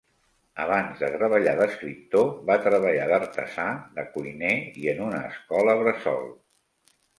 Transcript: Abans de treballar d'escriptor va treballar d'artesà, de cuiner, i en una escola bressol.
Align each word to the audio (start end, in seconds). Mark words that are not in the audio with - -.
Abans 0.61 1.01
de 1.03 1.09
treballar 1.15 1.53
d'escriptor 1.59 2.31
va 2.47 2.57
treballar 2.69 3.05
d'artesà, 3.13 3.67
de 4.01 4.07
cuiner, 4.17 4.57
i 4.83 4.91
en 4.97 5.07
una 5.11 5.23
escola 5.29 5.79
bressol. 5.85 6.29